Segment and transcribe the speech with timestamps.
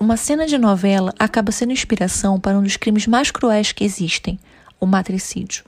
[0.00, 4.40] Uma cena de novela acaba sendo inspiração para um dos crimes mais cruéis que existem,
[4.80, 5.62] o matricídio.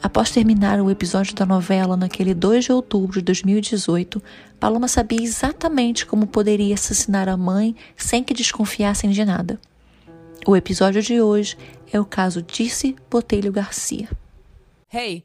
[0.00, 4.22] Após terminar o episódio da novela naquele 2 de outubro de 2018,
[4.60, 9.58] Paloma sabia exatamente como poderia assassinar a mãe sem que desconfiassem de nada.
[10.46, 11.58] O episódio de hoje
[11.92, 14.08] é o caso Disse Botelho Garcia.
[14.94, 15.24] Hey,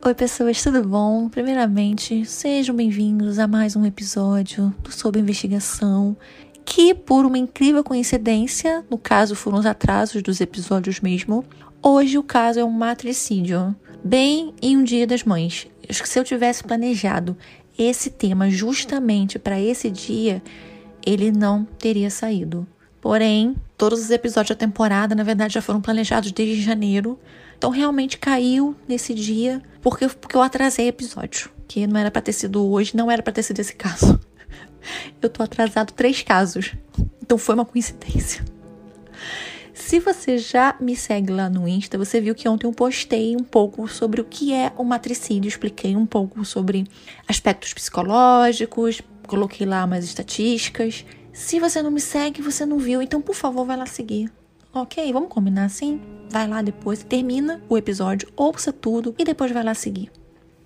[0.00, 1.28] Oi, pessoas, tudo bom?
[1.28, 6.16] Primeiramente, sejam bem-vindos a mais um episódio do Sob Investigação,
[6.64, 11.44] que, por uma incrível coincidência, no caso foram os atrasos dos episódios mesmo,
[11.82, 15.66] hoje o caso é um matricídio, bem em um Dia das Mães.
[15.88, 17.36] Acho que se eu tivesse planejado
[17.76, 20.40] esse tema justamente para esse dia,
[21.04, 22.64] ele não teria saído.
[23.00, 27.18] Porém, todos os episódios da temporada, na verdade, já foram planejados desde janeiro.
[27.58, 31.50] Então, realmente caiu nesse dia porque, porque eu atrasei episódio.
[31.66, 34.18] Que não era para ter sido hoje, não era para ter sido esse caso.
[35.20, 36.72] Eu tô atrasado três casos.
[37.20, 38.44] Então, foi uma coincidência.
[39.74, 43.44] Se você já me segue lá no Insta, você viu que ontem eu postei um
[43.44, 46.86] pouco sobre o que é o matricídio, expliquei um pouco sobre
[47.26, 51.04] aspectos psicológicos, coloquei lá umas estatísticas.
[51.32, 54.30] Se você não me segue, você não viu, então por favor vai lá seguir.
[54.72, 56.00] Ok, vamos combinar assim?
[56.30, 60.10] Vai lá depois, termina o episódio, ouça tudo e depois vai lá seguir.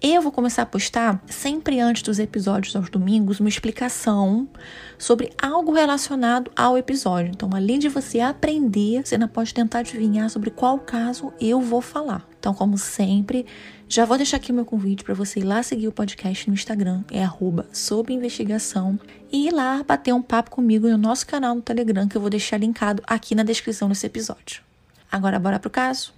[0.03, 4.49] Eu vou começar a postar sempre antes dos episódios aos domingos uma explicação
[4.99, 7.31] sobre algo relacionado ao episódio.
[7.31, 11.81] Então, além de você aprender, você ainda pode tentar adivinhar sobre qual caso eu vou
[11.81, 12.32] falar.
[12.43, 13.47] Então, como sempre,
[13.89, 17.05] já vou deixar aqui meu convite para você ir lá seguir o podcast no Instagram,
[17.09, 17.69] é arroba
[19.31, 22.29] e ir lá bater um papo comigo no nosso canal no Telegram, que eu vou
[22.29, 24.61] deixar linkado aqui na descrição desse episódio.
[25.11, 26.13] Agora bora pro caso?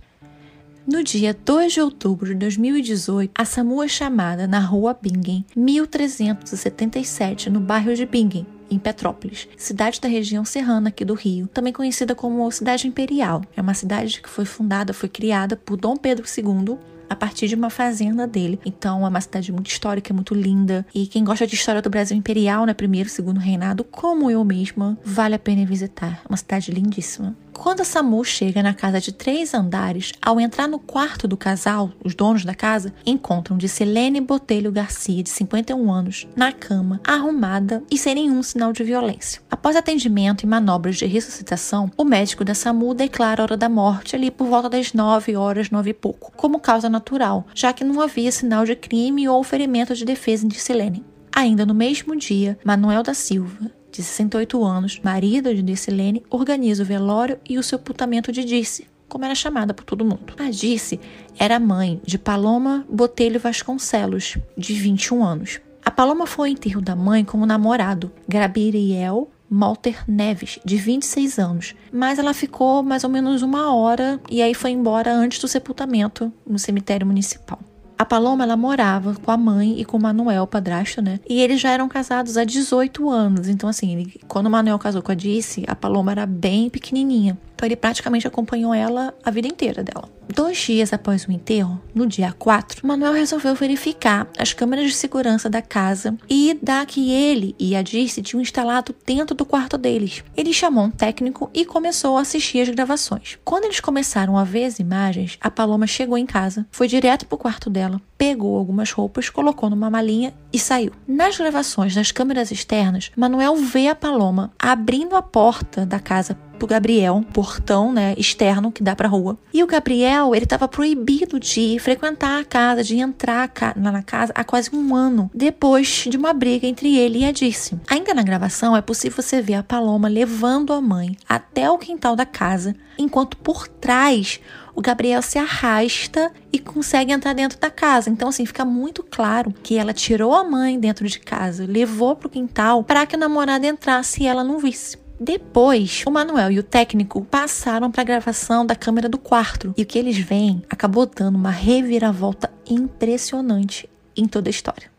[0.87, 7.51] No dia 2 de outubro de 2018, a SAMU é chamada na rua Bingen, 1377,
[7.51, 12.15] no bairro de Bingen, em Petrópolis, cidade da região serrana aqui do Rio, também conhecida
[12.15, 13.43] como Cidade Imperial.
[13.57, 17.55] É uma cidade que foi fundada, foi criada por Dom Pedro II a partir de
[17.55, 18.59] uma fazenda dele.
[18.65, 20.87] Então é uma cidade muito histórica, muito linda.
[20.95, 24.45] E quem gosta de história do Brasil Imperial, né, primeiro e segundo reinado, como eu
[24.45, 26.23] mesma, vale a pena visitar.
[26.29, 27.37] Uma cidade lindíssima.
[27.57, 31.91] Quando a Samu chega na casa de três andares, ao entrar no quarto do casal,
[32.05, 37.83] os donos da casa encontram de Selene Botelho Garcia, de 51 anos, na cama, arrumada
[37.91, 39.41] e sem nenhum sinal de violência.
[39.51, 44.15] Após atendimento e manobras de ressuscitação, o médico da SAMU declara a hora da morte
[44.15, 48.01] ali por volta das 9 horas, 9 e pouco, como causa natural, já que não
[48.01, 51.05] havia sinal de crime ou ferimento de defesa de Selene.
[51.35, 56.87] Ainda no mesmo dia, Manuel da Silva, de 68 anos, marido de Dircilene, organiza o
[56.87, 60.35] velório e o sepultamento de Dirce, como era chamada por todo mundo.
[60.37, 60.99] A Dirce
[61.39, 65.61] era mãe de Paloma Botelho Vasconcelos, de 21 anos.
[65.85, 71.75] A Paloma foi ao enterro da mãe como namorado, Gabriel Malter Neves, de 26 anos,
[71.93, 76.33] mas ela ficou mais ou menos uma hora e aí foi embora antes do sepultamento
[76.45, 77.61] no cemitério municipal.
[77.97, 81.21] A Paloma ela morava com a mãe e com o Manuel, o padrasto, né?
[81.29, 83.49] E eles já eram casados há 18 anos.
[83.49, 87.39] Então, assim, ele, quando o Manuel casou com a Dice, a Paloma era bem pequenininha.
[87.55, 90.09] Então ele praticamente acompanhou ela a vida inteira dela.
[90.29, 95.51] Dois dias após o enterro, no dia 4, Manuel resolveu verificar as câmeras de segurança
[95.51, 100.25] da casa e da que ele e a Dirce tinham instalado dentro do quarto deles.
[100.37, 103.39] Ele chamou um técnico e começou a assistir as gravações.
[103.45, 107.37] Quando eles começaram a ver as imagens, a Paloma chegou em casa, foi direto para
[107.37, 110.93] o quarto dela, pegou algumas roupas, colocou numa malinha e saiu.
[111.07, 116.67] Nas gravações das câmeras externas, Manuel vê a Paloma abrindo a porta da casa pro
[116.67, 119.39] Gabriel, um portão, né, externo que dá pra rua.
[119.53, 124.45] E o Gabriel, ele tava proibido de frequentar a casa, de entrar na casa há
[124.45, 127.79] quase um ano, depois de uma briga entre ele e a Dirce.
[127.89, 132.17] Ainda na gravação, é possível você ver a Paloma levando a mãe até o quintal
[132.17, 134.41] da casa, enquanto por trás
[134.75, 138.11] o Gabriel se arrasta e consegue entrar dentro da casa.
[138.11, 142.27] Então, assim, fica muito claro que ela tirou a mãe dentro de casa, levou para
[142.27, 145.04] o quintal para que o namorado entrasse e ela não visse.
[145.19, 149.83] Depois, o Manuel e o técnico passaram para a gravação da câmera do quarto e
[149.83, 154.91] o que eles veem acabou dando uma reviravolta impressionante em toda a história.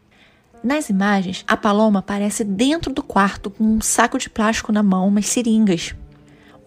[0.63, 5.07] Nas imagens, a Paloma aparece dentro do quarto com um saco de plástico na mão,
[5.07, 5.93] umas seringas.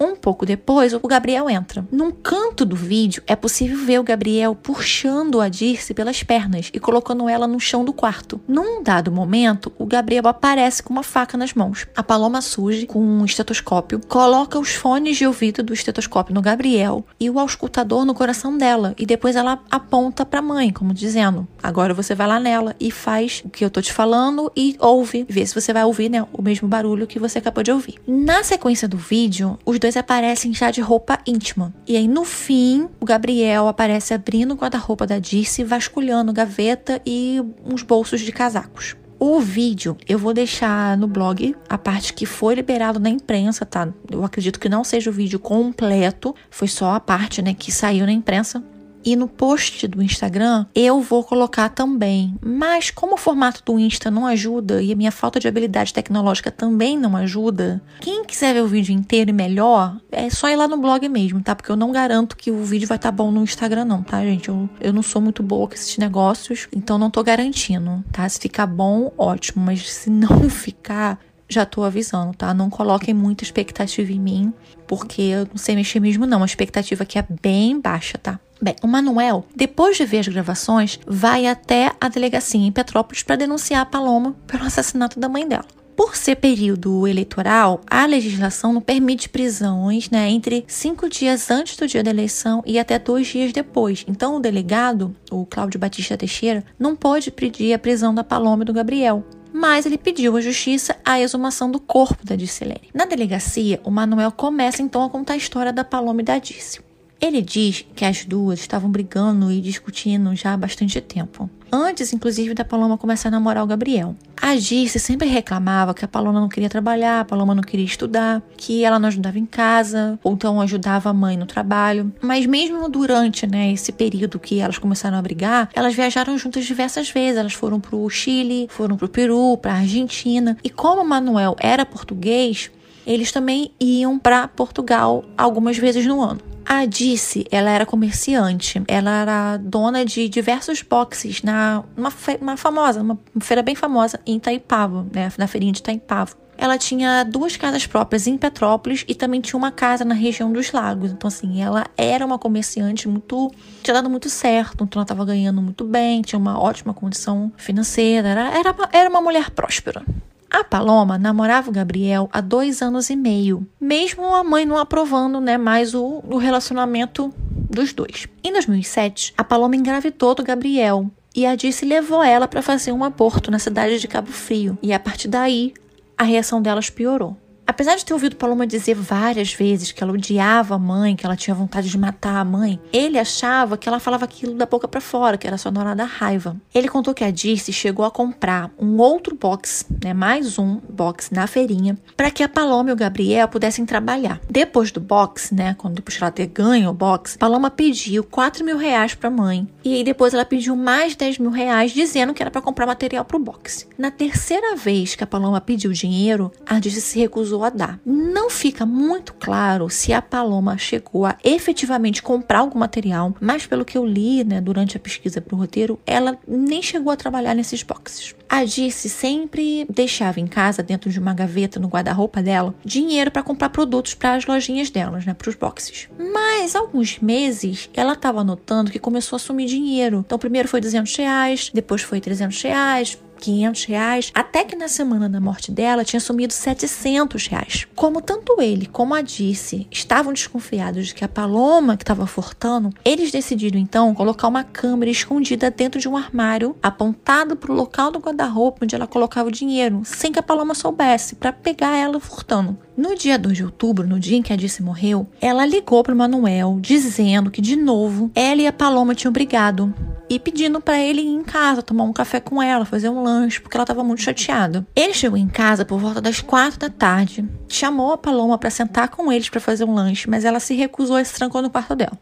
[0.00, 1.86] Um pouco depois, o Gabriel entra.
[1.90, 6.78] Num canto do vídeo, é possível ver o Gabriel puxando a Dirce pelas pernas e
[6.78, 8.40] colocando ela no chão do quarto.
[8.46, 11.86] Num dado momento, o Gabriel aparece com uma faca nas mãos.
[11.96, 17.04] A Paloma surge com um estetoscópio, coloca os fones de ouvido do estetoscópio no Gabriel
[17.18, 18.94] e o auscultador no coração dela.
[18.98, 22.90] E depois ela aponta para a mãe, como dizendo: agora você vai lá nela e
[22.90, 26.24] faz o que eu tô te falando e ouve, vê se você vai ouvir né,
[26.32, 27.96] o mesmo barulho que você acabou de ouvir.
[28.06, 31.72] Na sequência do vídeo, os dois dois aparecem já de roupa íntima.
[31.86, 37.42] E aí, no fim, o Gabriel aparece abrindo o guarda-roupa da Dirce, vasculhando gaveta e
[37.64, 38.94] uns bolsos de casacos.
[39.18, 43.88] O vídeo eu vou deixar no blog a parte que foi liberado na imprensa, tá?
[44.10, 48.04] Eu acredito que não seja o vídeo completo, foi só a parte, né, que saiu
[48.04, 48.62] na imprensa.
[49.08, 52.34] E no post do Instagram eu vou colocar também.
[52.44, 56.50] Mas como o formato do Insta não ajuda e a minha falta de habilidade tecnológica
[56.50, 60.68] também não ajuda, quem quiser ver o vídeo inteiro e melhor, é só ir lá
[60.68, 61.56] no blog mesmo, tá?
[61.56, 64.22] Porque eu não garanto que o vídeo vai estar tá bom no Instagram, não, tá,
[64.22, 64.50] gente?
[64.50, 68.28] Eu, eu não sou muito boa com esses negócios, então não tô garantindo, tá?
[68.28, 69.64] Se ficar bom, ótimo.
[69.64, 71.18] Mas se não ficar,
[71.48, 72.52] já tô avisando, tá?
[72.52, 74.52] Não coloquem muita expectativa em mim,
[74.86, 76.42] porque eu não sei mexer mesmo, não.
[76.42, 78.38] A expectativa aqui é bem baixa, tá?
[78.60, 83.36] Bem, o Manuel, depois de ver as gravações, vai até a delegacia em Petrópolis para
[83.36, 85.64] denunciar a Paloma pelo assassinato da mãe dela.
[85.98, 91.88] Por ser período eleitoral, a legislação não permite prisões né, entre cinco dias antes do
[91.88, 94.04] dia da eleição e até dois dias depois.
[94.06, 98.66] Então, o delegado, o Cláudio Batista Teixeira, não pode pedir a prisão da Paloma e
[98.66, 102.90] do Gabriel mas ele pediu à justiça a exumação do corpo da Dicilene.
[102.92, 106.80] Na delegacia, o Manuel começa então a contar a história da Paloma e da Dice.
[107.20, 111.50] Ele diz que as duas estavam brigando e discutindo já há bastante tempo.
[111.70, 114.16] Antes, inclusive, da Paloma começar a namorar o Gabriel.
[114.40, 118.40] A Dirce sempre reclamava que a Paloma não queria trabalhar, a Paloma não queria estudar,
[118.56, 122.10] que ela não ajudava em casa, ou então ajudava a mãe no trabalho.
[122.22, 127.10] Mas mesmo durante né, esse período que elas começaram a brigar, elas viajaram juntas diversas
[127.10, 127.38] vezes.
[127.38, 130.56] Elas foram para o Chile, foram para o Peru, para a Argentina.
[130.62, 132.70] E como Manuel era português,
[133.04, 136.40] eles também iam para Portugal algumas vezes no ano.
[136.70, 142.12] A Dice, ela era comerciante, ela era dona de diversos boxes na uma,
[142.42, 146.36] uma famosa, uma feira bem famosa em Itaipava, né, na feirinha de Itaipava.
[146.58, 150.70] Ela tinha duas casas próprias em Petrópolis e também tinha uma casa na região dos
[150.70, 151.10] lagos.
[151.10, 153.50] Então, assim, ela era uma comerciante muito.
[153.82, 158.28] tinha dado muito certo, então ela estava ganhando muito bem, tinha uma ótima condição financeira,
[158.28, 160.04] era, era, era uma mulher próspera.
[160.50, 165.40] A Paloma namorava o Gabriel há dois anos e meio, mesmo a mãe não aprovando
[165.40, 167.32] né, mais o, o relacionamento
[167.68, 168.26] dos dois.
[168.42, 173.04] Em 2007, a Paloma engravidou do Gabriel e a Dice levou ela para fazer um
[173.04, 174.78] aborto na cidade de Cabo Frio.
[174.82, 175.74] E a partir daí,
[176.16, 177.36] a reação delas piorou.
[177.68, 181.36] Apesar de ter ouvido Paloma dizer várias vezes que ela odiava a mãe, que ela
[181.36, 185.02] tinha vontade de matar a mãe, ele achava que ela falava aquilo da boca para
[185.02, 186.56] fora, que era só na hora da raiva.
[186.74, 191.30] Ele contou que a Dirce chegou a comprar um outro box, né, mais um box
[191.30, 194.40] na feirinha, para que a Paloma e o Gabriel pudessem trabalhar.
[194.48, 198.78] Depois do box, né, quando depois ela ter ganho o box, Paloma pediu 4 mil
[198.78, 202.42] reais para a mãe e aí depois ela pediu mais 10 mil reais dizendo que
[202.42, 203.86] era para comprar material para o box.
[203.98, 208.00] Na terceira vez que a Paloma pediu dinheiro, a Dirce se recusou a dar.
[208.04, 213.84] Não fica muito claro se a Paloma chegou a efetivamente comprar algum material, mas pelo
[213.84, 217.54] que eu li né, durante a pesquisa para o roteiro, ela nem chegou a trabalhar
[217.54, 218.34] nesses boxes.
[218.48, 223.42] A Dirce sempre deixava em casa, dentro de uma gaveta no guarda-roupa dela, dinheiro para
[223.42, 226.08] comprar produtos para as lojinhas delas, né, para os boxes.
[226.18, 230.24] Mas alguns meses ela estava notando que começou a sumir dinheiro.
[230.26, 235.28] Então primeiro foi 200 reais, depois foi 300 reais, 500 reais, até que na semana
[235.28, 237.86] da morte dela tinha sumido 700 reais.
[237.94, 242.90] Como tanto ele como a Disse estavam desconfiados de que a Paloma que estava furtando,
[243.04, 248.10] eles decidiram então colocar uma câmera escondida dentro de um armário, apontado para o local
[248.10, 252.18] do guarda-roupa onde ela colocava o dinheiro, sem que a Paloma soubesse, para pegar ela
[252.20, 252.87] furtando.
[252.98, 256.16] No dia 2 de outubro, no dia em que a Disse morreu, ela ligou para
[256.16, 259.94] Manuel dizendo que de novo ela e a Paloma tinham brigado
[260.28, 263.60] e pedindo para ele ir em casa tomar um café com ela, fazer um lanche,
[263.60, 264.84] porque ela estava muito chateada.
[264.96, 269.10] Ele chegou em casa por volta das quatro da tarde, chamou a Paloma para sentar
[269.10, 271.94] com eles para fazer um lanche, mas ela se recusou e se trancou no quarto
[271.94, 272.18] dela.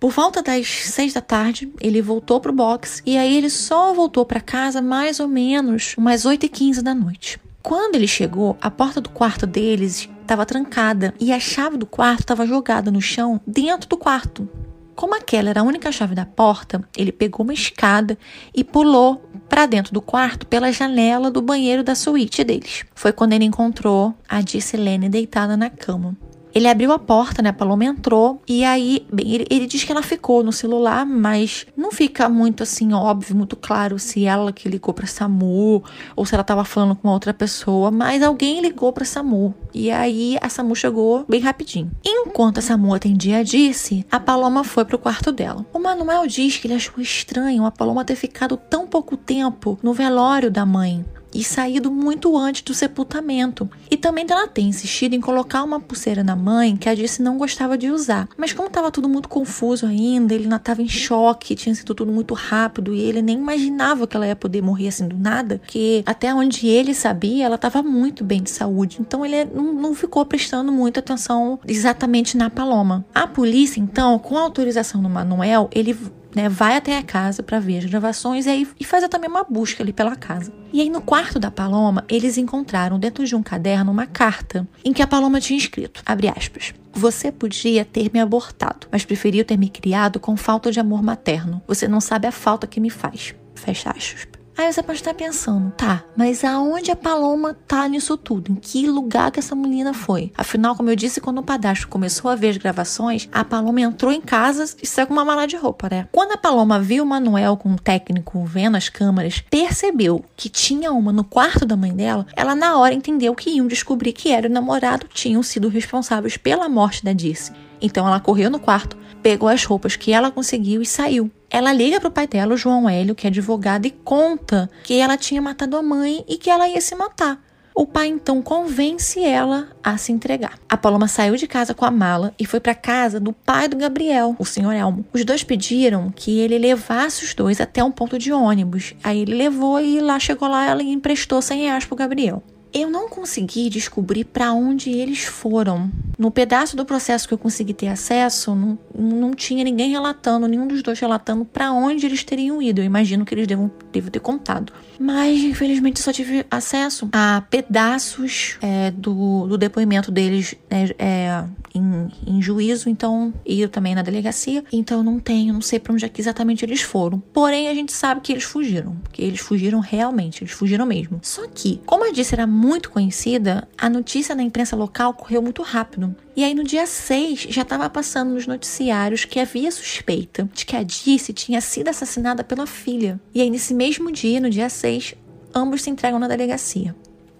[0.00, 4.24] Por volta das seis da tarde, ele voltou pro box e aí ele só voltou
[4.24, 7.38] para casa mais ou menos umas oito e quinze da noite.
[7.62, 12.20] Quando ele chegou, a porta do quarto deles estava trancada e a chave do quarto
[12.20, 14.48] estava jogada no chão dentro do quarto.
[14.96, 18.18] Como aquela era a única chave da porta, ele pegou uma escada
[18.54, 22.84] e pulou para dentro do quarto pela janela do banheiro da suíte deles.
[22.94, 26.16] Foi quando ele encontrou a Dissilene deitada na cama.
[26.54, 27.50] Ele abriu a porta, né?
[27.50, 31.66] A Paloma entrou e aí, bem, ele, ele diz que ela ficou no celular, mas
[31.76, 35.82] não fica muito assim óbvio, muito claro se ela que ligou para SAMU
[36.14, 39.54] ou se ela tava falando com outra pessoa, mas alguém ligou para SAMU.
[39.74, 41.90] E aí a SAMU chegou bem rapidinho.
[42.04, 45.64] Enquanto a SAMU atendia a Disse, a Paloma foi pro quarto dela.
[45.72, 49.92] O Manuel diz que ele achou estranho a Paloma ter ficado tão pouco tempo no
[49.92, 53.68] velório da mãe e saído muito antes do sepultamento.
[53.90, 57.38] E também ela tem insistido em colocar uma pulseira na mãe que a Disse não
[57.38, 58.28] gostava de usar.
[58.36, 62.34] Mas como estava tudo muito confuso ainda, ele estava em choque, tinha sido tudo muito
[62.34, 66.34] rápido e ele nem imaginava que ela ia poder morrer assim do nada, que até
[66.34, 68.98] onde ele sabia, ela estava muito bem de saúde.
[69.00, 73.04] Então ele não, não ficou prestando muita atenção exatamente na Paloma.
[73.14, 75.96] A polícia, então, com autorização do Manuel, ele
[76.34, 79.44] né, vai até a casa para ver as gravações e, aí, e faz também uma
[79.44, 80.52] busca ali pela casa.
[80.72, 84.92] E aí no quarto da Paloma, eles encontraram dentro de um caderno uma carta em
[84.92, 89.56] que a Paloma tinha escrito, abre aspas, você podia ter me abortado, mas preferiu ter
[89.56, 91.62] me criado com falta de amor materno.
[91.66, 93.34] Você não sabe a falta que me faz.
[93.54, 94.41] Fecha aspas.
[94.56, 98.52] Aí você pode estar pensando, tá, mas aonde a Paloma tá nisso tudo?
[98.52, 100.30] Em que lugar que essa menina foi?
[100.36, 104.12] Afinal, como eu disse, quando o padastro começou a ver as gravações, a Paloma entrou
[104.12, 106.08] em casa e saiu com uma mala de roupa, né?
[106.12, 110.92] Quando a Paloma viu o Manuel com o técnico vendo as câmeras, percebeu que tinha
[110.92, 114.48] uma no quarto da mãe dela, ela na hora entendeu que iam descobrir que era
[114.48, 117.52] o namorado tinham sido responsáveis pela morte da Dirce.
[117.82, 121.30] Então ela correu no quarto, pegou as roupas que ela conseguiu e saiu.
[121.50, 124.94] Ela liga para o pai dela, o João Hélio, que é advogado, e conta que
[124.94, 127.38] ela tinha matado a mãe e que ela ia se matar.
[127.74, 130.58] O pai então convence ela a se entregar.
[130.68, 133.78] A Paloma saiu de casa com a mala e foi para casa do pai do
[133.78, 135.06] Gabriel, o senhor Elmo.
[135.12, 138.94] Os dois pediram que ele levasse os dois até um ponto de ônibus.
[139.02, 142.42] Aí ele levou e lá chegou lá ela emprestou 100 reais pro Gabriel.
[142.72, 145.90] Eu não consegui descobrir para onde eles foram.
[146.18, 150.66] No pedaço do processo que eu consegui ter acesso, não, não tinha ninguém relatando, nenhum
[150.66, 152.80] dos dois relatando para onde eles teriam ido.
[152.80, 154.72] Eu imagino que eles devam, devam ter contado.
[154.98, 162.08] Mas, infelizmente, só tive acesso a pedaços é, do, do depoimento deles né, é, em,
[162.26, 164.64] em, juízo, então, e eu também na delegacia.
[164.72, 167.18] Então, não tenho, não sei para onde é que exatamente eles foram.
[167.32, 171.18] Porém, a gente sabe que eles fugiram, que eles fugiram realmente, eles fugiram mesmo.
[171.22, 175.62] Só que, como eu disse, era muito conhecida, a notícia na imprensa local correu muito
[175.62, 176.14] rápido.
[176.36, 180.76] E aí no dia 6 já estava passando nos noticiários que havia suspeita de que
[180.76, 183.20] a Disse tinha sido assassinada pela filha.
[183.34, 185.16] E aí nesse mesmo dia, no dia 6,
[185.52, 186.94] ambos se entregam na delegacia.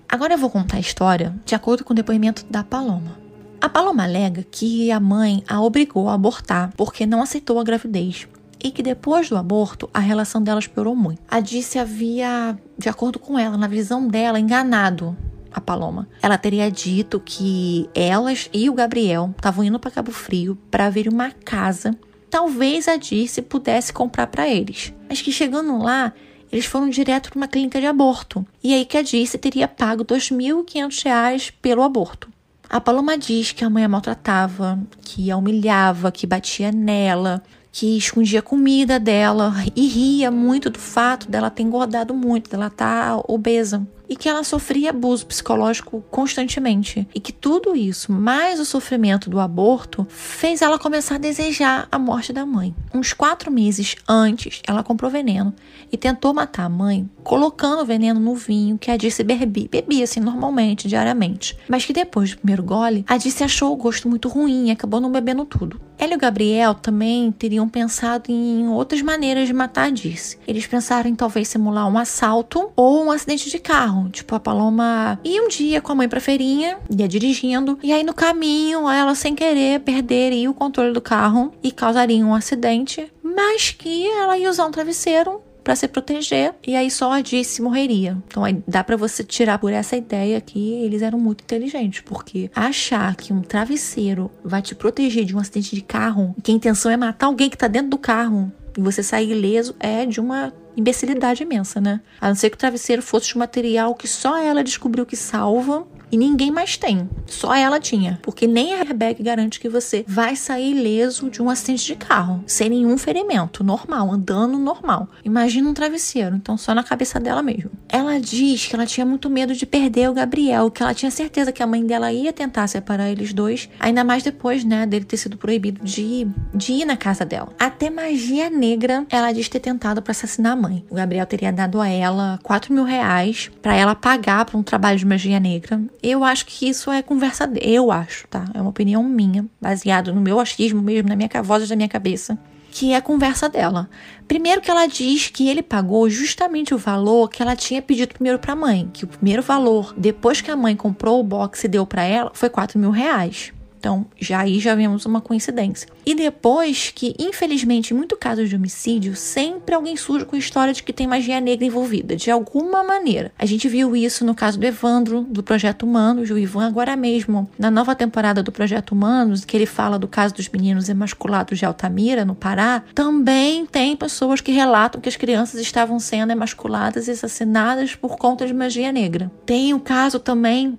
[0.09, 3.17] Agora eu vou contar a história de acordo com o depoimento da Paloma.
[3.61, 8.26] A Paloma alega que a mãe a obrigou a abortar porque não aceitou a gravidez
[8.62, 11.21] e que depois do aborto a relação delas piorou muito.
[11.28, 15.16] A Disse havia, de acordo com ela, na visão dela, enganado
[15.52, 16.09] a Paloma.
[16.23, 21.09] Ela teria dito que elas e o Gabriel estavam indo para Cabo Frio para ver
[21.09, 21.97] uma casa.
[22.31, 26.12] Talvez a Dirce pudesse comprar para eles, mas que chegando lá
[26.50, 28.47] eles foram direto para uma clínica de aborto.
[28.62, 32.31] E aí que a Dirce teria pago R$ 2.500 pelo aborto.
[32.69, 37.42] A Paloma diz que a mãe a maltratava, que a humilhava, que batia nela,
[37.73, 43.17] que escondia comida dela e ria muito do fato dela ter engordado muito, dela estar
[43.17, 47.09] tá obesa e que ela sofria abuso psicológico constantemente.
[47.14, 51.99] E que tudo isso, mais o sofrimento do aborto, fez ela começar a desejar a
[51.99, 52.75] morte da mãe.
[52.93, 55.55] Uns quatro meses antes, ela comprou veneno
[55.92, 60.20] e tentou matar a mãe, colocando veneno no vinho que a Disse bebia, bebia assim
[60.20, 61.56] normalmente, diariamente.
[61.68, 65.00] Mas que depois do primeiro gole, a Disse achou o gosto muito ruim e acabou
[65.00, 65.80] não bebendo tudo.
[65.99, 70.38] Ela e o Gabriel também teriam pensado em outras maneiras de matar a Disse.
[70.49, 75.18] Eles pensaram em talvez simular um assalto ou um acidente de carro Tipo, a Paloma
[75.25, 79.14] ia um dia com a mãe pra feirinha, ia dirigindo, e aí no caminho ela,
[79.14, 84.50] sem querer, perderia o controle do carro e causaria um acidente, mas que ela ia
[84.50, 88.16] usar um travesseiro para se proteger e aí só a Disse morreria.
[88.26, 92.50] Então aí dá para você tirar por essa ideia que eles eram muito inteligentes, porque
[92.54, 96.90] achar que um travesseiro vai te proteger de um acidente de carro, que a intenção
[96.90, 100.52] é matar alguém que tá dentro do carro e você sair ileso é de uma
[100.76, 102.00] imbecilidade imensa, né?
[102.21, 105.16] A não ser que o travesseiro fosse de um material que só ela descobriu que
[105.16, 107.09] salva E ninguém mais tem.
[107.26, 108.21] Só ela tinha.
[108.23, 112.45] Porque nem a airbag garante que você vai sair ileso de um acidente de carro,
[112.47, 115.09] sem nenhum ferimento, normal, andando normal.
[115.25, 117.71] Imagina um travesseiro, então só na cabeça dela mesmo.
[117.88, 121.50] Ela diz que ela tinha muito medo de perder o Gabriel, que ela tinha certeza
[121.50, 125.16] que a mãe dela ia tentar separar eles dois, ainda mais depois, né, dele ter
[125.16, 127.49] sido proibido de, de ir na casa dela.
[127.59, 130.85] Até magia negra, ela diz ter tentado para assassinar a mãe.
[130.90, 134.99] O Gabriel teria dado a ela 4 mil reais para ela pagar por um trabalho
[134.99, 135.81] de magia negra.
[136.02, 137.50] Eu acho que isso é conversa.
[137.61, 138.44] Eu acho, tá?
[138.52, 142.38] É uma opinião minha, baseado no meu achismo mesmo, na minha voz da minha cabeça
[142.73, 143.88] que é conversa dela.
[144.26, 148.38] Primeiro que ela diz que ele pagou justamente o valor que ela tinha pedido primeiro
[148.38, 151.68] para a mãe, que o primeiro valor depois que a mãe comprou o box e
[151.68, 153.52] deu para ela foi 4 mil reais.
[153.83, 155.89] Então, já aí já vemos uma coincidência.
[156.07, 160.73] E depois que, infelizmente, em muitos casos de homicídio, sempre alguém surge com a história
[160.73, 163.33] de que tem magia negra envolvida, de alguma maneira.
[163.37, 167.51] A gente viu isso no caso do Evandro, do Projeto Humanos, o Ivan agora mesmo,
[167.59, 171.65] na nova temporada do Projeto Humanos, que ele fala do caso dos meninos emasculados de
[171.65, 177.11] Altamira, no Pará, também tem pessoas que relatam que as crianças estavam sendo emasculadas e
[177.11, 179.29] assassinadas por conta de magia negra.
[179.45, 180.79] Tem o caso também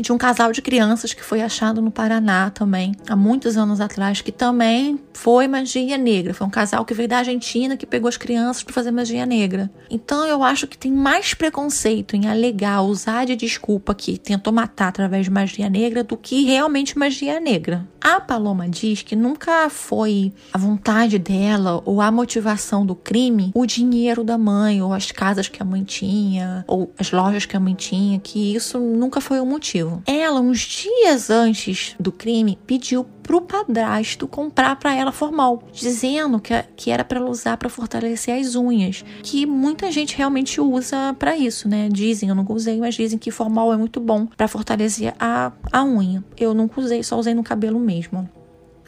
[0.00, 4.20] de um casal de crianças que foi achado no Paraná também, há muitos anos atrás,
[4.20, 6.34] que também foi magia negra.
[6.34, 9.70] Foi um casal que veio da Argentina que pegou as crianças para fazer magia negra.
[9.90, 14.88] Então eu acho que tem mais preconceito em alegar, usar de desculpa que tentou matar
[14.88, 17.86] através de magia negra do que realmente magia negra.
[18.00, 23.66] A Paloma diz que nunca foi a vontade dela ou a motivação do crime o
[23.66, 27.60] dinheiro da mãe, ou as casas que a mãe tinha, ou as lojas que a
[27.60, 29.46] mãe tinha, que isso nunca foi o
[29.86, 30.02] motivo.
[30.06, 36.54] Ela, uns dias antes do crime, pediu pro padrasto comprar para ela formal, dizendo que,
[36.76, 41.36] que era para ela usar para fortalecer as unhas, que muita gente realmente usa para
[41.36, 41.88] isso, né?
[41.90, 45.84] Dizem, eu nunca usei, mas dizem que formal é muito bom para fortalecer a, a
[45.84, 46.24] unha.
[46.36, 48.28] Eu nunca usei, só usei no cabelo mesmo.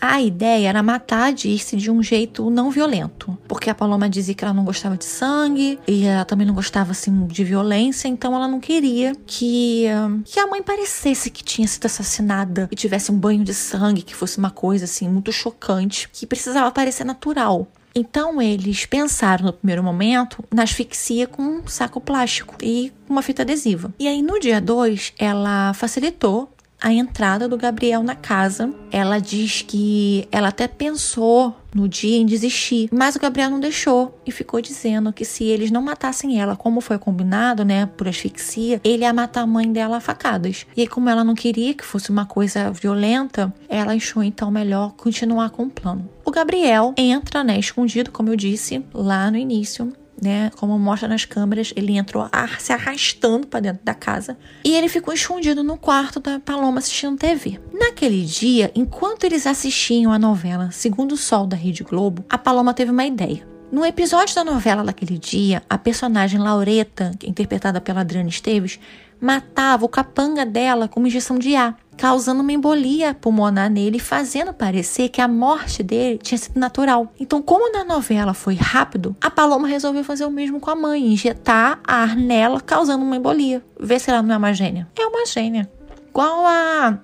[0.00, 4.35] A ideia era matar a Dirce de um jeito não violento, porque a Paloma dizia
[4.35, 8.35] que ela não gostava de sangue e ela também não gostava assim de violência, então
[8.35, 9.87] ela não queria que
[10.25, 14.14] que a mãe parecesse que tinha sido assassinada e tivesse um banho de sangue, que
[14.14, 17.67] fosse uma coisa assim muito chocante, que precisava parecer natural.
[17.95, 23.43] Então eles pensaram no primeiro momento na asfixia com um saco plástico e uma fita
[23.43, 23.93] adesiva.
[23.99, 26.49] E aí no dia 2 ela facilitou
[26.80, 28.73] a entrada do Gabriel na casa.
[28.90, 34.18] Ela diz que ela até pensou no dia em desistir, mas o Gabriel não deixou
[34.26, 38.81] e ficou dizendo que se eles não matassem ela, como foi combinado, né, por asfixia,
[38.83, 40.66] ele ia matar a mãe dela a facadas.
[40.76, 45.50] E como ela não queria que fosse uma coisa violenta, ela achou então melhor continuar
[45.50, 46.09] com o plano.
[46.24, 50.50] O Gabriel entra, né, escondido, como eu disse lá no início, né?
[50.57, 52.28] Como mostra nas câmeras, ele entrou
[52.59, 57.16] se arrastando para dentro da casa e ele ficou escondido no quarto da Paloma assistindo
[57.16, 57.61] TV.
[57.72, 62.74] Naquele dia, enquanto eles assistiam a novela Segundo o Sol da Rede Globo, a Paloma
[62.74, 63.46] teve uma ideia.
[63.70, 68.81] No episódio da novela daquele dia, a personagem Laureta, interpretada pela Adriana Esteves,
[69.20, 74.54] matava o capanga dela com uma injeção de ar causando uma embolia pulmonar nele, fazendo
[74.54, 77.12] parecer que a morte dele tinha sido natural.
[77.18, 81.12] Então, como na novela foi rápido, a Paloma resolveu fazer o mesmo com a mãe,
[81.12, 83.62] injetar ar nela, causando uma embolia.
[83.78, 84.88] Vê se ela não é uma gênia.
[84.96, 85.68] É uma gênia.
[86.08, 86.98] Igual a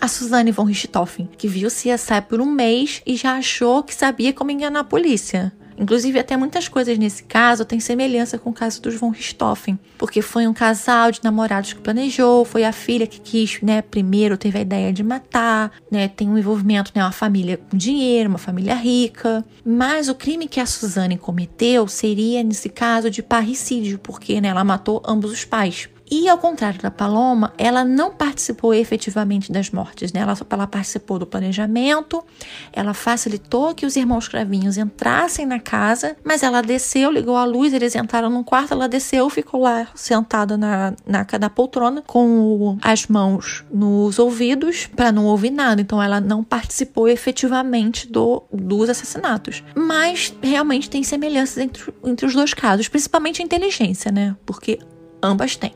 [0.00, 4.32] a Suzane von Richthofen, que viu CSI por um mês e já achou que sabia
[4.32, 5.52] como enganar a polícia.
[5.78, 10.20] Inclusive, até muitas coisas nesse caso têm semelhança com o caso dos von Richthofen, porque
[10.20, 14.58] foi um casal de namorados que planejou, foi a filha que quis, né, primeiro teve
[14.58, 18.74] a ideia de matar, né, tem um envolvimento, né, uma família com dinheiro, uma família
[18.74, 24.48] rica, mas o crime que a Suzane cometeu seria, nesse caso, de parricídio, porque, né,
[24.48, 25.88] ela matou ambos os pais.
[26.10, 30.20] E ao contrário da Paloma, ela não participou efetivamente das mortes, né?
[30.20, 32.24] Ela, ela participou do planejamento,
[32.72, 37.74] ela facilitou que os irmãos cravinhos entrassem na casa, mas ela desceu, ligou a luz,
[37.74, 43.06] eles entraram no quarto, ela desceu, ficou lá sentada na, na, na poltrona, com as
[43.06, 45.80] mãos nos ouvidos, para não ouvir nada.
[45.80, 49.62] Então ela não participou efetivamente do, dos assassinatos.
[49.74, 54.34] Mas realmente tem semelhanças entre, entre os dois casos, principalmente a inteligência, né?
[54.46, 54.78] Porque
[55.22, 55.74] ambas têm.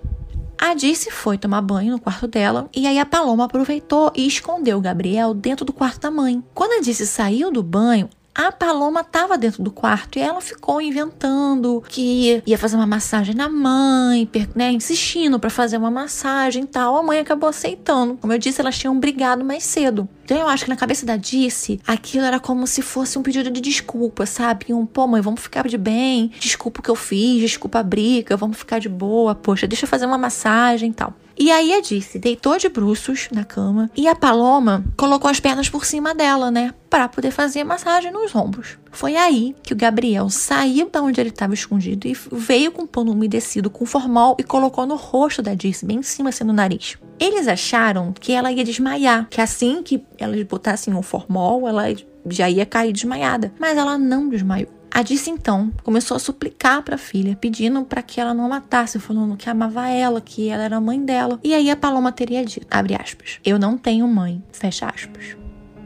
[0.65, 4.79] A Dirce foi tomar banho no quarto dela e aí a Paloma aproveitou e escondeu
[4.79, 6.41] o Gabriel dentro do quarto da mãe.
[6.55, 10.81] Quando a Dirce saiu do banho, a Paloma estava dentro do quarto e ela ficou
[10.81, 16.67] inventando que ia fazer uma massagem na mãe, né, insistindo para fazer uma massagem e
[16.67, 16.97] tal.
[16.97, 18.17] A mãe acabou aceitando.
[18.21, 20.09] Como eu disse, elas tinham brigado mais cedo.
[20.33, 23.51] Então eu acho que na cabeça da Disse, aquilo era como se fosse um pedido
[23.51, 24.73] de desculpa, sabe?
[24.73, 28.35] Um, pô, mãe, vamos ficar de bem, desculpa o que eu fiz, desculpa a briga,
[28.35, 31.13] vamos ficar de boa, poxa, deixa eu fazer uma massagem e tal.
[31.39, 35.69] E aí a Disse deitou de bruços na cama e a Paloma colocou as pernas
[35.69, 36.73] por cima dela, né?
[36.89, 38.79] Para poder fazer massagem nos ombros.
[38.93, 42.87] Foi aí que o Gabriel saiu da onde ele estava escondido e veio com um
[42.87, 46.53] pano umedecido com formol e colocou no rosto da Disse, bem em cima assim no
[46.53, 46.99] nariz.
[47.19, 51.85] Eles acharam que ela ia desmaiar, que assim que elas botassem um formol, ela
[52.29, 53.53] já ia cair desmaiada.
[53.59, 54.69] Mas ela não desmaiou.
[54.95, 58.49] A Disse então começou a suplicar para a filha, pedindo para que ela não a
[58.49, 61.41] matasse, falando que amava ela, que ela era a mãe dela.
[61.43, 65.42] E aí a Paloma teria dito, abre aspas, eu não tenho mãe, fecha aspas.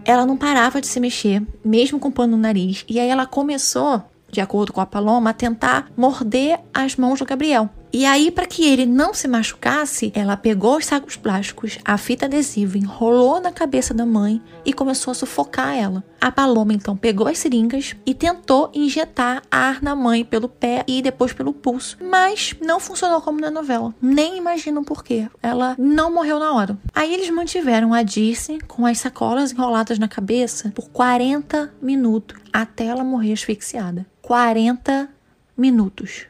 [0.06, 3.26] Ela não parava de se mexer, mesmo com o pano no nariz, e aí ela
[3.26, 7.68] começou, de acordo com a Paloma, a tentar morder as mãos do Gabriel.
[7.92, 12.26] E aí, para que ele não se machucasse, ela pegou os sacos plásticos, a fita
[12.26, 16.04] adesiva, enrolou na cabeça da mãe e começou a sufocar ela.
[16.20, 21.00] A Paloma então pegou as seringas e tentou injetar ar na mãe pelo pé e
[21.00, 23.94] depois pelo pulso, mas não funcionou como na novela.
[24.00, 25.28] Nem imaginam por quê.
[25.42, 26.78] Ela não morreu na hora.
[26.94, 32.86] Aí eles mantiveram a Dirce com as sacolas enroladas na cabeça por 40 minutos até
[32.86, 34.06] ela morrer asfixiada.
[34.22, 35.08] 40
[35.56, 36.26] minutos.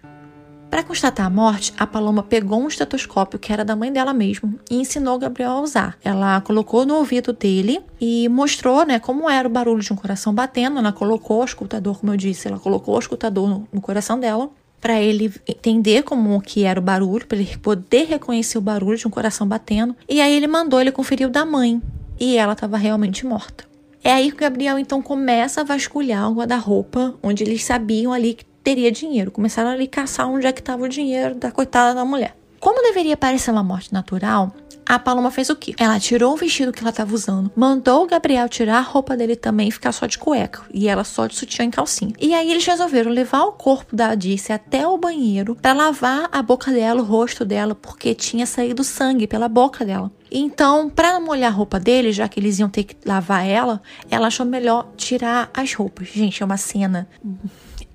[0.77, 4.61] Para constatar a morte, a Paloma pegou um estetoscópio que era da mãe dela mesmo
[4.71, 5.97] e ensinou Gabriel a usar.
[6.05, 10.35] Ela colocou no ouvido dele e mostrou, né, como era o barulho de um coração
[10.35, 10.79] batendo.
[10.79, 14.51] Ela colocou o escutador, como eu disse, ela colocou o escutador no, no coração dela
[14.79, 19.07] para ele entender como que era o barulho, para ele poder reconhecer o barulho de
[19.07, 19.97] um coração batendo.
[20.07, 21.81] E aí ele mandou ele conferir o da mãe
[22.21, 23.65] e ela estava realmente morta.
[24.05, 28.35] É aí que o Gabriel então começa a vasculhar o guarda-roupa, onde eles sabiam ali
[28.35, 29.31] que teria dinheiro.
[29.31, 32.37] Começaram a lhe caçar onde é que estava o dinheiro da coitada da mulher.
[32.59, 34.53] Como deveria parecer uma morte natural,
[34.85, 35.73] a Paloma fez o quê?
[35.79, 39.37] Ela tirou o vestido que ela estava usando, mandou o Gabriel tirar a roupa dele
[39.37, 40.63] também e ficar só de cueca.
[40.75, 42.13] E ela só de sutiã e calcinha.
[42.21, 46.43] E aí eles resolveram levar o corpo da Dice até o banheiro para lavar a
[46.43, 50.11] boca dela, o rosto dela, porque tinha saído sangue pela boca dela.
[50.29, 54.27] Então, para molhar a roupa dele, já que eles iam ter que lavar ela, ela
[54.27, 56.09] achou melhor tirar as roupas.
[56.09, 57.09] Gente, é uma cena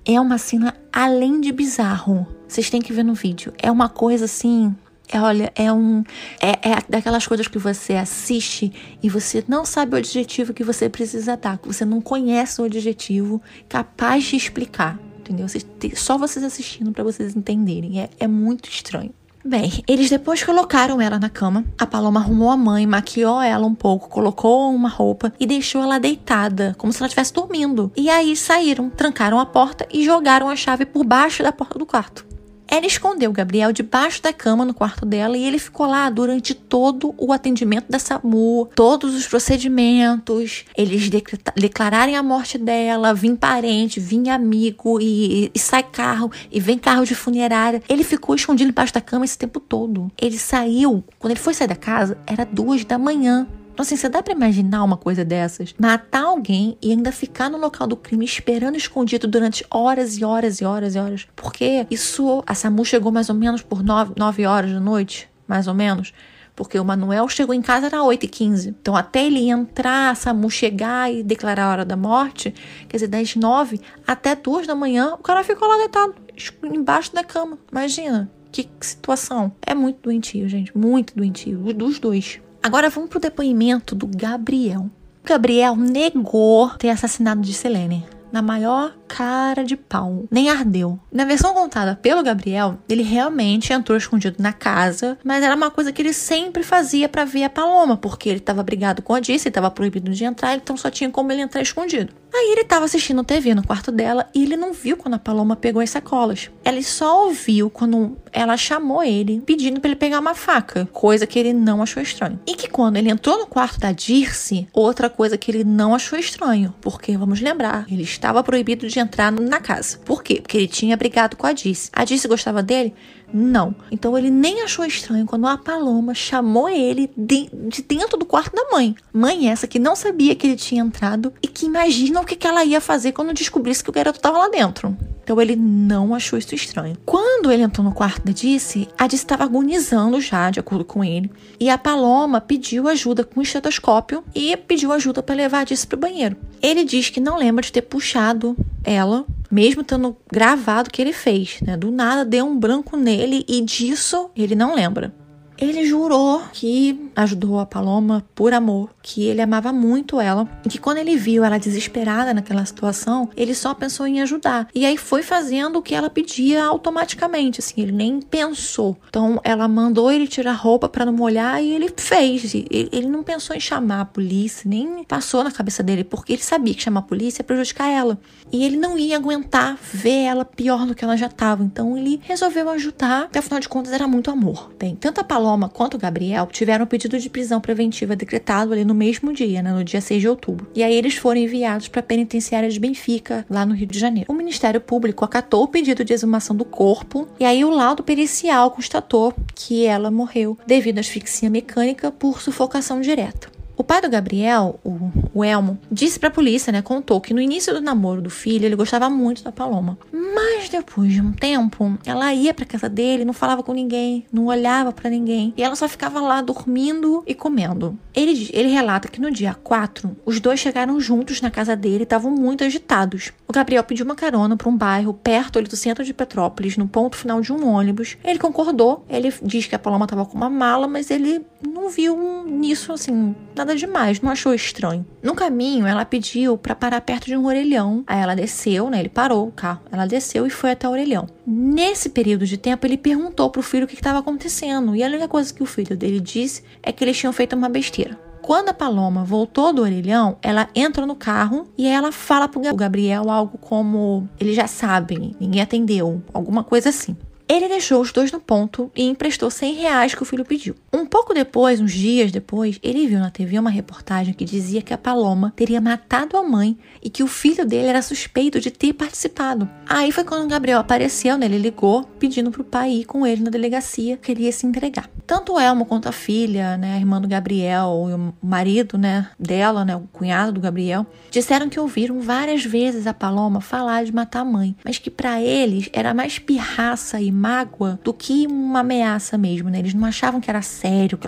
[0.04, 2.26] é uma cena além de bizarro.
[2.46, 3.52] Vocês têm que ver no vídeo.
[3.58, 4.74] É uma coisa assim.
[5.08, 6.02] É, olha, é um.
[6.40, 10.88] É, é daquelas coisas que você assiste e você não sabe o adjetivo que você
[10.88, 11.58] precisa dar.
[11.64, 14.98] Você não conhece o adjetivo capaz de explicar.
[15.18, 15.46] Entendeu?
[15.94, 18.00] Só vocês assistindo para vocês entenderem.
[18.00, 19.14] É, é muito estranho.
[19.44, 21.64] Bem, eles depois colocaram ela na cama.
[21.76, 25.98] A Paloma arrumou a mãe, maquiou ela um pouco, colocou uma roupa e deixou ela
[25.98, 27.90] deitada, como se ela estivesse dormindo.
[27.96, 31.84] E aí saíram, trancaram a porta e jogaram a chave por baixo da porta do
[31.84, 32.31] quarto.
[32.72, 37.14] Ela escondeu Gabriel debaixo da cama no quarto dela e ele ficou lá durante todo
[37.18, 41.10] o atendimento da SAMU, todos os procedimentos, eles
[41.54, 47.04] declararem a morte dela, vim parente, vim amigo e, e, sai carro e vem carro
[47.04, 47.82] de funerária.
[47.86, 50.10] Ele ficou escondido debaixo da cama esse tempo todo.
[50.18, 53.46] Ele saiu, quando ele foi sair da casa, era duas da manhã.
[53.72, 55.74] Então, assim, você dá para imaginar uma coisa dessas?
[55.78, 60.60] Matar alguém e ainda ficar no local do crime esperando escondido durante horas e horas
[60.60, 61.26] e horas e horas.
[61.34, 65.66] Porque isso, a SAMU chegou mais ou menos por 9, 9 horas da noite, mais
[65.66, 66.12] ou menos.
[66.54, 68.74] Porque o Manuel chegou em casa era 8h15.
[68.80, 72.52] Então, até ele entrar, a SAMU chegar e declarar a hora da morte,
[72.88, 76.14] quer dizer, das 9 até 2 da manhã, o cara ficou lá deitado,
[76.62, 77.58] embaixo da cama.
[77.70, 78.30] Imagina.
[78.52, 79.50] Que situação.
[79.66, 80.76] É muito doentio, gente.
[80.76, 81.58] Muito doentio.
[81.72, 82.38] Dos dois.
[82.62, 84.88] Agora vamos pro depoimento do Gabriel.
[85.24, 90.24] O Gabriel negou ter assassinado de Selene na maior cara de pau.
[90.30, 90.98] Nem ardeu.
[91.12, 95.92] Na versão contada pelo Gabriel, ele realmente entrou escondido na casa, mas era uma coisa
[95.92, 99.48] que ele sempre fazia para ver a Paloma, porque ele estava brigado com a Dice,
[99.48, 102.14] estava proibido de entrar, então só tinha como ele entrar escondido.
[102.34, 105.54] Aí ele estava assistindo TV no quarto dela e ele não viu quando a Paloma
[105.54, 106.50] pegou as sacolas.
[106.64, 111.38] Ele só ouviu quando ela chamou ele pedindo para ele pegar uma faca, coisa que
[111.38, 112.40] ele não achou estranho.
[112.46, 116.18] E que quando ele entrou no quarto da Dirce, outra coisa que ele não achou
[116.18, 119.98] estranho, porque vamos lembrar, ele estava proibido de entrar na casa.
[119.98, 120.40] Por quê?
[120.40, 121.90] Porque ele tinha brigado com a Dirce.
[121.92, 122.94] A Dirce gostava dele?
[123.34, 123.74] Não.
[123.90, 128.54] Então ele nem achou estranho quando a Paloma chamou ele de, de, dentro do quarto
[128.54, 128.94] da mãe.
[129.12, 132.46] Mãe essa que não sabia que ele tinha entrado e que imagina o que, que
[132.46, 134.96] ela ia fazer quando descobrisse que o garoto estava lá dentro.
[135.22, 136.96] Então ele não achou isso estranho.
[137.04, 141.04] Quando ele entrou no quarto da Disse, a Disse estava agonizando já, de acordo com
[141.04, 141.30] ele.
[141.58, 145.86] E a Paloma pediu ajuda com o estetoscópio e pediu ajuda para levar a Disse
[145.86, 146.36] para o banheiro.
[146.60, 151.12] Ele diz que não lembra de ter puxado ela, mesmo tendo gravado o que ele
[151.12, 151.58] fez.
[151.62, 151.76] Né?
[151.76, 155.14] Do nada deu um branco nele e disso ele não lembra.
[155.58, 160.78] Ele jurou que ajudou a Paloma por amor, que ele amava muito ela e que
[160.78, 164.68] quando ele viu ela desesperada naquela situação, ele só pensou em ajudar.
[164.74, 168.96] E aí foi fazendo o que ela pedia automaticamente, assim, ele nem pensou.
[169.08, 172.54] Então ela mandou ele tirar roupa para não molhar e ele fez.
[172.54, 176.74] Ele não pensou em chamar a polícia, nem passou na cabeça dele, porque ele sabia
[176.74, 178.18] que chamar a polícia ia prejudicar ela.
[178.50, 181.62] E ele não ia aguentar ver ela pior do que ela já estava.
[181.62, 184.70] Então ele resolveu ajudar, porque afinal de contas era muito amor.
[184.78, 188.84] Bem, tanto a Paloma quanto o Gabriel tiveram um pedido de prisão preventiva decretado ali
[188.84, 190.66] no mesmo dia, né, no dia 6 de outubro.
[190.74, 194.30] E aí eles foram enviados para a penitenciária de Benfica, lá no Rio de Janeiro.
[194.30, 198.70] O Ministério Público acatou o pedido de exumação do corpo e aí o laudo pericial
[198.70, 203.48] constatou que ela morreu devido à asfixia mecânica por sufocação direta.
[203.76, 207.40] O pai do Gabriel, o, o Elmo, disse para a polícia, né, contou que no
[207.40, 209.98] início do namoro do filho ele gostava muito da Paloma.
[210.12, 214.46] Mas depois de um tempo, ela ia para casa dele, não falava com ninguém, não
[214.46, 217.98] olhava para ninguém, e ela só ficava lá dormindo e comendo.
[218.14, 222.02] Ele, ele relata que no dia 4, os dois chegaram juntos na casa dele e
[222.02, 223.32] estavam muito agitados.
[223.48, 226.88] O Gabriel pediu uma carona para um bairro perto ali do centro de Petrópolis, no
[226.88, 228.16] ponto final de um ônibus.
[228.24, 232.44] Ele concordou, ele diz que a Paloma estava com uma mala, mas ele não viu
[232.44, 235.04] nisso assim nada demais, não achou estranho.
[235.22, 238.02] No caminho, ela pediu para parar perto de um orelhão.
[238.08, 238.98] Aí ela desceu, né?
[238.98, 239.82] Ele parou o carro.
[239.92, 241.28] Ela desceu e foi até o orelhão.
[241.46, 244.96] Nesse período de tempo, ele perguntou pro filho o que estava acontecendo.
[244.96, 247.68] E a única coisa que o filho dele disse é que eles tinham feito uma
[247.68, 248.18] besteira.
[248.42, 253.30] Quando a Paloma voltou do orelhão, ela entra no carro e ela fala pro Gabriel
[253.30, 257.16] algo como: eles já sabem, ninguém atendeu, alguma coisa assim.
[257.48, 260.74] Ele deixou os dois no ponto e emprestou 100 reais que o filho pediu.
[260.92, 264.94] Um pouco depois, uns dias depois, ele viu na TV uma reportagem que dizia que
[264.94, 268.92] a Paloma teria matado a mãe e que o filho dele era suspeito de ter
[268.92, 269.68] participado.
[269.86, 271.46] Aí foi quando o Gabriel apareceu, né?
[271.46, 275.10] Ele ligou pedindo pro pai ir com ele na delegacia, queria se entregar.
[275.26, 279.84] Tanto Elmo quanto a filha, né, a irmã do Gabriel e o marido, né, dela,
[279.84, 284.40] né, o cunhado do Gabriel, disseram que ouviram várias vezes a Paloma falar de matar
[284.40, 289.38] a mãe, mas que para eles era mais pirraça e mágoa do que uma ameaça
[289.38, 289.78] mesmo, né?
[289.78, 291.18] Eles não achavam que era sério,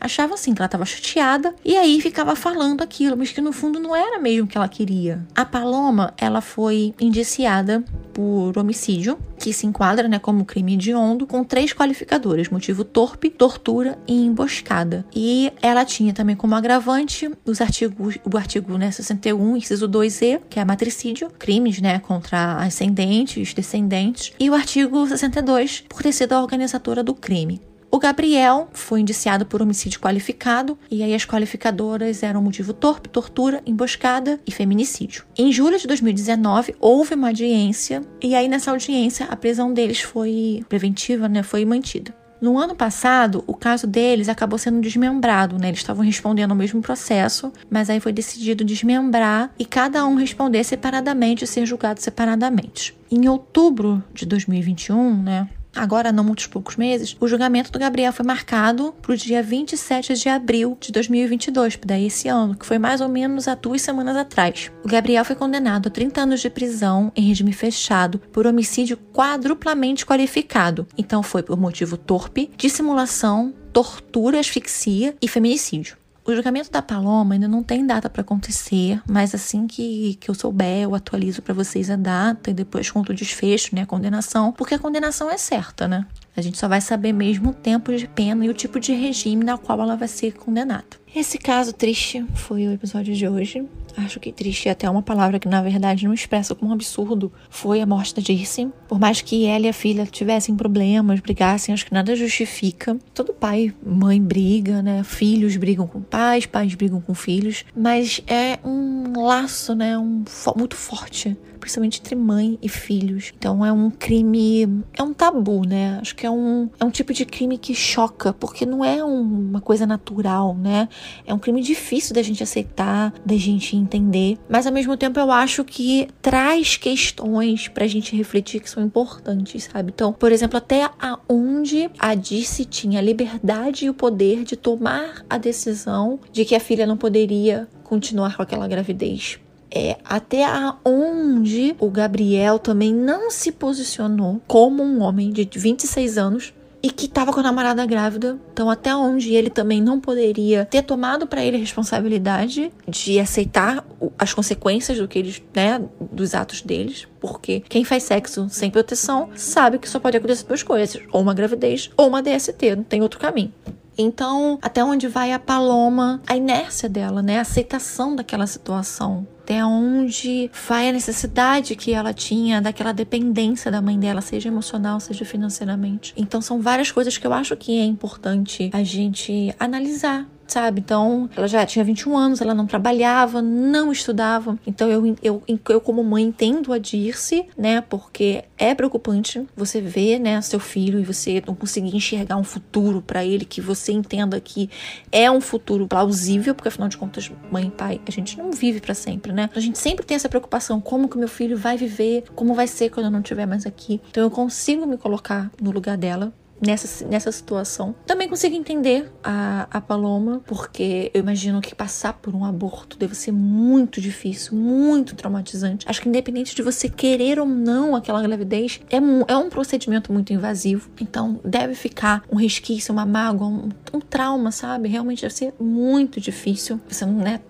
[0.00, 3.78] achavam assim que ela estava chateada e aí ficava falando aquilo, mas que no fundo
[3.78, 5.24] não era mesmo o que ela queria.
[5.34, 11.42] A Paloma, ela foi indiciada por homicídio, que se enquadra, né, como crime hediondo, com
[11.42, 15.04] três qualificadores: motivo torpe, tortura e emboscada.
[15.14, 20.60] E ela tinha também como agravante os artigos, o artigo né, 61, inciso 2e, que
[20.60, 25.51] é matricídio, crimes, né, contra ascendentes, descendentes, e o artigo 62
[25.88, 27.60] por ter sido a organizadora do crime.
[27.94, 33.62] O Gabriel foi indiciado por homicídio qualificado, e aí as qualificadoras eram motivo torpe, tortura,
[33.66, 35.24] emboscada e feminicídio.
[35.36, 40.64] Em julho de 2019, houve uma audiência, e aí nessa audiência a prisão deles foi
[40.70, 42.21] preventiva, né, foi mantida.
[42.42, 45.68] No ano passado, o caso deles acabou sendo desmembrado, né?
[45.68, 50.64] Eles estavam respondendo ao mesmo processo, mas aí foi decidido desmembrar e cada um responder
[50.64, 52.98] separadamente e ser julgado separadamente.
[53.08, 55.48] Em outubro de 2021, né?
[55.74, 60.14] Agora, não muitos poucos meses, o julgamento do Gabriel foi marcado para o dia 27
[60.14, 64.16] de abril de 2022, daí esse ano, que foi mais ou menos há duas semanas
[64.16, 64.70] atrás.
[64.84, 70.04] O Gabriel foi condenado a 30 anos de prisão em regime fechado por homicídio quadruplamente
[70.04, 70.86] qualificado.
[70.96, 76.01] Então foi por motivo torpe, dissimulação, tortura, asfixia e feminicídio.
[76.24, 80.34] O julgamento da Paloma ainda não tem data para acontecer, mas assim que, que eu
[80.34, 84.52] souber, eu atualizo para vocês a data e depois conto o desfecho, né, a condenação,
[84.52, 86.06] porque a condenação é certa, né?
[86.36, 89.44] A gente só vai saber mesmo o tempo de pena e o tipo de regime
[89.44, 91.01] na qual ela vai ser condenada.
[91.14, 93.62] Esse caso triste foi o episódio de hoje.
[93.98, 97.30] Acho que triste é até uma palavra que na verdade não expressa como um absurdo.
[97.50, 98.70] Foi a morte da Dirce.
[98.88, 102.96] Por mais que ela e a filha tivessem problemas, brigassem, acho que nada justifica.
[103.12, 105.04] Todo pai, mãe briga, né?
[105.04, 107.66] Filhos brigam com pais, pais brigam com filhos.
[107.76, 109.98] Mas é um laço, né?
[109.98, 110.24] Um,
[110.56, 113.32] muito forte principalmente entre mãe e filhos.
[113.38, 116.00] Então é um crime, é um tabu, né?
[116.00, 119.22] Acho que é um, é um tipo de crime que choca, porque não é um,
[119.22, 120.88] uma coisa natural, né?
[121.24, 125.30] É um crime difícil da gente aceitar, da gente entender, mas ao mesmo tempo eu
[125.30, 129.92] acho que traz questões pra gente refletir que são importantes, sabe?
[129.94, 135.24] Então, por exemplo, até aonde a Disse tinha a liberdade e o poder de tomar
[135.30, 139.38] a decisão de que a filha não poderia continuar com aquela gravidez
[139.74, 146.52] é até aonde o Gabriel também não se posicionou como um homem de 26 anos
[146.82, 148.36] e que estava com a namorada grávida.
[148.52, 153.84] Então, até onde ele também não poderia ter tomado para ele a responsabilidade de aceitar
[154.18, 155.80] as consequências do que eles, né,
[156.10, 160.62] dos atos deles, porque quem faz sexo sem proteção sabe que só pode acontecer duas
[160.62, 163.52] coisas, ou uma gravidez ou uma DST, não tem outro caminho.
[163.96, 167.38] Então, até onde vai a Paloma, a inércia dela, né?
[167.38, 169.26] A aceitação daquela situação.
[169.52, 174.98] Até onde vai a necessidade que ela tinha daquela dependência da mãe dela, seja emocional,
[174.98, 176.14] seja financeiramente.
[176.16, 180.80] Então, são várias coisas que eu acho que é importante a gente analisar sabe?
[180.80, 184.58] Então, ela já tinha 21 anos, ela não trabalhava, não estudava.
[184.66, 187.80] Então, eu, eu, eu como mãe, entendo a Dirce, né?
[187.80, 193.02] Porque é preocupante você ver, né, seu filho e você não conseguir enxergar um futuro
[193.02, 194.68] para ele que você entenda que
[195.10, 198.80] é um futuro plausível, porque afinal de contas, mãe e pai, a gente não vive
[198.80, 199.48] para sempre, né?
[199.54, 202.90] A gente sempre tem essa preocupação, como que meu filho vai viver, como vai ser
[202.90, 204.00] quando eu não estiver mais aqui.
[204.10, 207.94] Então, eu consigo me colocar no lugar dela, nessa, nessa situação.
[208.06, 213.14] Também consigo entender a, a Paloma, porque eu imagino que passar por um aborto deve
[213.14, 215.84] ser muito difícil, muito traumatizante.
[215.88, 220.32] Acho que independente de você querer ou não aquela gravidez, é, é um procedimento muito
[220.32, 220.88] invasivo.
[221.00, 224.88] Então deve ficar um resquício, uma mágoa, um, um trauma, sabe?
[224.88, 226.80] Realmente deve ser muito difícil.
[226.88, 227.40] Você não é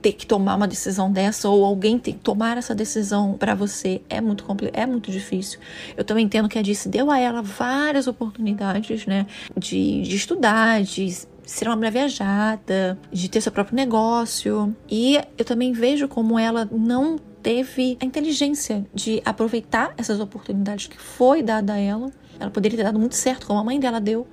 [0.00, 4.00] ter que tomar uma decisão dessa ou alguém ter que tomar essa decisão para você
[4.08, 5.58] é muito é muito difícil.
[5.96, 9.26] Eu também entendo que a Disse deu a ela várias oportunidades, né,
[9.56, 14.74] de, de estudar, de ser uma mulher viajada, de ter seu próprio negócio.
[14.90, 20.98] E eu também vejo como ela não teve a inteligência de aproveitar essas oportunidades que
[20.98, 22.10] foi dada a ela.
[22.38, 24.26] Ela poderia ter dado muito certo, como a mãe dela deu,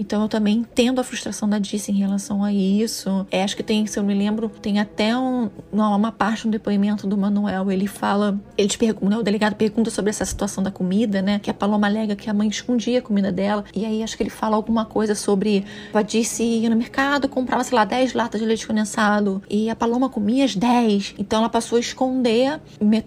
[0.00, 3.26] então eu também entendo a frustração da Disse em relação a isso.
[3.30, 7.06] É, acho que tem, se eu me lembro, tem até um, uma parte no depoimento
[7.06, 7.70] do Manuel.
[7.70, 11.38] Ele fala, ele te pergunta, né, o delegado pergunta sobre essa situação da comida, né?
[11.38, 13.64] Que a Paloma alega que a mãe escondia a comida dela.
[13.74, 17.62] E aí acho que ele fala alguma coisa sobre a Disse ia no mercado, comprava,
[17.62, 19.42] sei lá, 10 latas de leite condensado.
[19.50, 21.16] E a Paloma comia as 10.
[21.18, 22.58] Então ela passou a esconder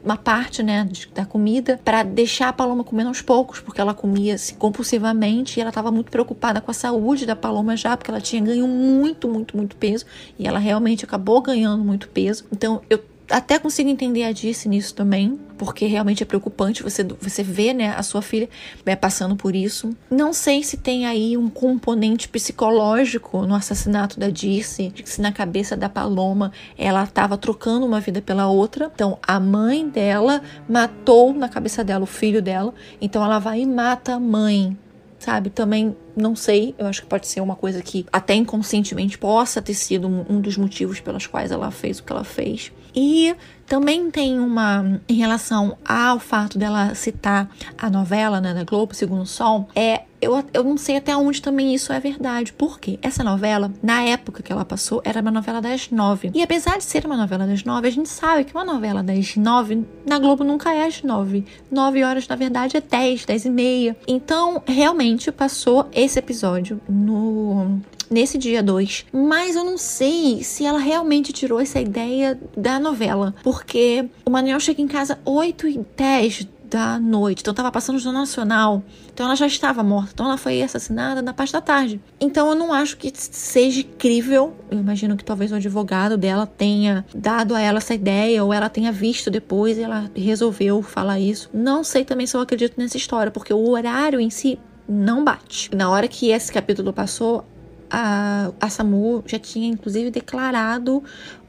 [0.03, 4.35] uma parte, né, da comida para deixar a Paloma comendo aos poucos, porque ela comia
[4.35, 8.19] assim, compulsivamente e ela estava muito preocupada com a saúde da Paloma já, porque ela
[8.19, 10.05] tinha ganho muito, muito, muito peso
[10.37, 12.43] e ela realmente acabou ganhando muito peso.
[12.51, 17.41] Então eu até consigo entender a Disse nisso também, porque realmente é preocupante você, você
[17.41, 18.49] ver né, a sua filha
[18.85, 19.95] né, passando por isso.
[20.11, 25.77] Não sei se tem aí um componente psicológico no assassinato da que se na cabeça
[25.77, 28.91] da Paloma ela estava trocando uma vida pela outra.
[28.93, 33.65] Então a mãe dela matou na cabeça dela o filho dela, então ela vai e
[33.65, 34.77] mata a mãe
[35.23, 35.49] sabe?
[35.49, 39.73] Também não sei, eu acho que pode ser uma coisa que até inconscientemente possa ter
[39.73, 42.73] sido um, um dos motivos pelos quais ela fez o que ela fez.
[42.95, 48.93] E também tem uma em relação ao fato dela citar a novela né, da Globo,
[48.93, 52.53] Segundo o Sol, é eu, eu não sei até onde também isso é verdade.
[52.53, 52.97] Por quê?
[53.01, 56.31] Essa novela, na época que ela passou, era uma novela das nove.
[56.33, 59.35] E apesar de ser uma novela das nove, a gente sabe que uma novela das
[59.35, 61.43] nove na Globo nunca é às nove.
[61.69, 63.97] Nove horas, na verdade, é dez, dez e meia.
[64.07, 67.81] Então, realmente passou esse episódio no
[68.13, 73.33] nesse dia 2, mas eu não sei se ela realmente tirou essa ideia da novela,
[73.43, 78.01] porque o Manuel chega em casa 8 e 10 da noite, então tava passando no
[78.01, 82.01] Jornal Nacional, então ela já estava morta, então ela foi assassinada na parte da tarde.
[82.19, 87.05] Então eu não acho que seja crível, eu imagino que talvez o advogado dela tenha
[87.13, 91.47] dado a ela essa ideia, ou ela tenha visto depois e ela resolveu falar isso.
[91.53, 94.57] Não sei também se eu acredito nessa história, porque o horário em si
[94.89, 95.69] não bate.
[95.75, 97.45] Na hora que esse capítulo passou,
[97.93, 101.03] a, a SAMU já tinha inclusive declarado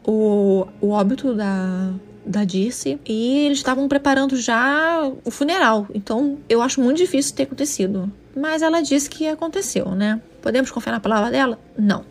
[0.07, 1.91] o, o óbito da,
[2.25, 5.89] da Dirce e eles estavam preparando já o funeral.
[5.95, 8.13] Então eu acho muito difícil ter acontecido.
[8.37, 10.21] Mas ela disse que aconteceu, né?
[10.43, 11.59] Podemos confiar na palavra dela?
[11.79, 12.05] Não.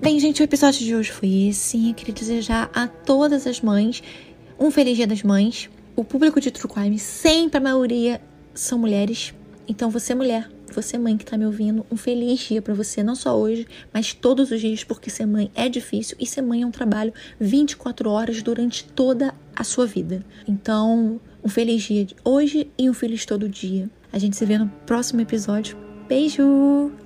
[0.00, 1.90] Bem, gente, o episódio de hoje foi esse.
[1.90, 4.02] Eu queria desejar a todas as mães
[4.58, 5.70] um feliz dia das mães.
[5.94, 8.20] O público de True Crime, sempre a maioria
[8.54, 9.32] são mulheres.
[9.68, 13.14] Então você, mulher, você, mãe que tá me ouvindo, um feliz dia para você, não
[13.14, 16.66] só hoje, mas todos os dias, porque ser mãe é difícil e ser mãe é
[16.66, 20.24] um trabalho 24 horas durante toda a sua vida.
[20.46, 23.90] Então, um feliz dia de hoje e um feliz todo dia.
[24.12, 25.76] A gente se vê no próximo episódio.
[26.08, 27.05] Beijo!